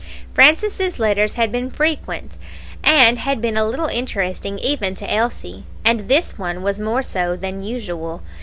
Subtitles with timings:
[0.33, 2.35] Francis' letters had been frequent,
[2.83, 7.35] and had been a little interesting even to Elsie, and this one was more so
[7.35, 8.23] than usual.